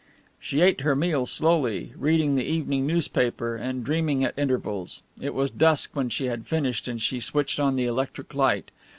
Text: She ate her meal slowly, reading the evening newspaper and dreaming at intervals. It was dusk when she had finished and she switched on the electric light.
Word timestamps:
She 0.39 0.61
ate 0.61 0.81
her 0.81 0.95
meal 0.95 1.27
slowly, 1.27 1.93
reading 1.95 2.33
the 2.33 2.43
evening 2.43 2.87
newspaper 2.87 3.55
and 3.55 3.83
dreaming 3.83 4.23
at 4.23 4.33
intervals. 4.35 5.03
It 5.21 5.35
was 5.35 5.51
dusk 5.51 5.95
when 5.95 6.09
she 6.09 6.25
had 6.25 6.47
finished 6.47 6.87
and 6.87 6.99
she 6.99 7.19
switched 7.19 7.59
on 7.59 7.75
the 7.75 7.85
electric 7.85 8.33
light. 8.33 8.71